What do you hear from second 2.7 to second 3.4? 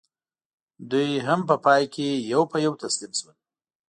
تسلیم شول.